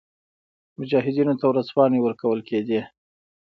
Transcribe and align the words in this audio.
مجاهدینو 0.77 1.33
ته 1.39 1.45
ورځپاڼې 1.47 1.99
ورکول 2.01 2.39
کېدې. 2.49 2.81